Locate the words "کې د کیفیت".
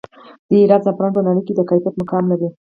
1.47-1.95